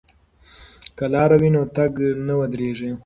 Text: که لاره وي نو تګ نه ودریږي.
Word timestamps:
که 0.97 1.05
لاره 1.13 1.37
وي 1.41 1.49
نو 1.55 1.63
تګ 1.75 1.93
نه 2.27 2.33
ودریږي. 2.39 2.89